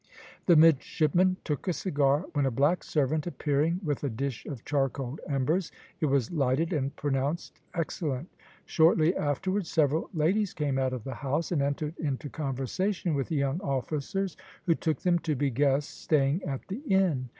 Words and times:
The 0.47 0.55
midshipman 0.55 1.37
took 1.43 1.67
a 1.67 1.73
cigar, 1.73 2.25
when 2.33 2.47
a 2.47 2.49
black 2.49 2.83
servant 2.83 3.27
appearing 3.27 3.79
with 3.83 4.03
a 4.03 4.09
dish 4.09 4.47
of 4.47 4.65
charcoal 4.65 5.19
embers, 5.29 5.71
it 5.99 6.07
was 6.07 6.31
lighted 6.31 6.73
and 6.73 6.95
pronounced 6.95 7.59
excellent. 7.75 8.27
Shortly 8.65 9.15
afterwards 9.15 9.69
several 9.69 10.09
ladies 10.11 10.55
came 10.55 10.79
out 10.79 10.93
of 10.93 11.03
the 11.03 11.13
house 11.13 11.51
and 11.51 11.61
entered 11.61 11.95
into 11.99 12.29
conversation 12.31 13.13
with 13.13 13.27
the 13.27 13.35
young 13.35 13.61
officers, 13.61 14.35
who 14.65 14.73
took 14.73 15.01
them 15.01 15.19
to 15.19 15.35
be 15.35 15.51
guests 15.51 15.93
staying 15.93 16.41
at 16.45 16.67
the 16.67 16.79
inn. 16.87 17.29